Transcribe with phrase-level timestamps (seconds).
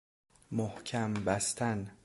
[0.51, 1.91] محکم بستن